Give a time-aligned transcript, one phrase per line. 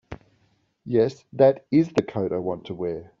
[0.83, 3.09] Yes, that IS the coat I want to wear.